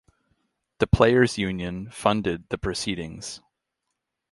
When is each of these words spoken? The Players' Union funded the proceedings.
The 0.79 0.87
Players' 0.87 1.37
Union 1.37 1.91
funded 1.91 2.49
the 2.49 2.57
proceedings. 2.57 3.39